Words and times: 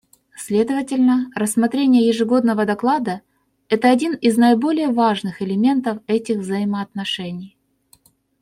Следовательно, 0.35 1.29
рассмотрение 1.35 2.07
ежегодного 2.07 2.65
доклада— 2.65 3.21
это 3.69 3.91
один 3.91 4.15
из 4.15 4.35
наиболее 4.35 4.87
важных 4.87 5.43
элементов 5.43 5.99
этих 6.07 6.39
взаимоотношений. 6.39 7.55